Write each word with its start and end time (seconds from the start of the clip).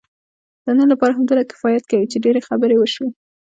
د 0.65 0.67
نن 0.77 0.87
لپاره 0.93 1.11
همدومره 1.13 1.49
کفایت 1.51 1.83
کوي، 1.91 2.05
چې 2.11 2.21
ډېرې 2.25 2.41
خبرې 2.47 2.75
وشوې. 2.77 3.09